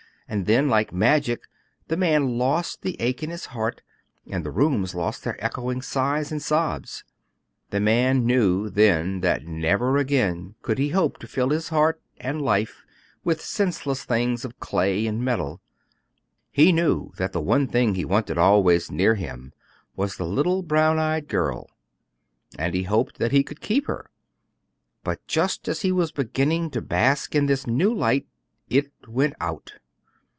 And 0.27 0.45
then, 0.45 0.69
like 0.69 0.93
magic, 0.93 1.41
the 1.89 1.97
man 1.97 2.37
lost 2.37 2.83
the 2.83 2.95
ache 3.01 3.21
in 3.21 3.29
his 3.29 3.47
heart, 3.47 3.81
and 4.25 4.45
the 4.45 4.49
rooms 4.51 4.95
lost 4.95 5.25
their 5.25 5.35
echoing 5.43 5.81
sighs 5.81 6.31
and 6.31 6.41
sobs. 6.41 7.03
The 7.69 7.81
man 7.81 8.25
knew, 8.25 8.69
then, 8.69 9.19
that 9.19 9.45
never 9.45 9.97
again 9.97 10.55
could 10.61 10.77
he 10.77 10.87
hope 10.87 11.19
to 11.19 11.27
fill 11.27 11.49
his 11.49 11.67
heart 11.67 12.01
and 12.17 12.41
life 12.41 12.85
with 13.25 13.41
senseless 13.41 14.05
things 14.05 14.45
of 14.45 14.57
clay 14.61 15.05
and 15.05 15.21
metal. 15.21 15.59
He 16.49 16.71
knew 16.71 17.11
that 17.17 17.33
the 17.33 17.41
one 17.41 17.67
thing 17.67 17.95
he 17.95 18.05
wanted 18.05 18.37
always 18.37 18.89
near 18.89 19.15
him 19.15 19.51
was 19.97 20.15
the 20.15 20.25
little 20.25 20.63
brown 20.63 20.97
eyed 20.97 21.27
girl; 21.27 21.69
and 22.57 22.73
he 22.73 22.83
hoped 22.83 23.17
that 23.17 23.33
he 23.33 23.43
could 23.43 23.59
keep 23.59 23.87
her. 23.87 24.09
But 25.03 25.27
just 25.27 25.67
as 25.67 25.81
he 25.81 25.91
was 25.91 26.13
beginning 26.13 26.69
to 26.69 26.81
bask 26.81 27.35
in 27.35 27.47
this 27.47 27.67
new 27.67 27.93
light 27.93 28.27
it 28.69 28.93
went 29.05 29.33
out. 29.41 29.73